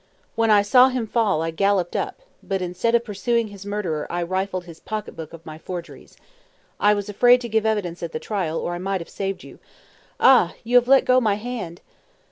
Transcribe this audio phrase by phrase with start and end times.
[0.33, 4.23] When I saw him fall I galloped up, but instead of pursuing his murderer I
[4.23, 6.17] rifled his pocket book of my forgeries.
[6.79, 9.59] I was afraid to give evidence at the trial, or I might have saved you.
[10.19, 10.55] Ah!
[10.63, 11.81] you have let go my hand!"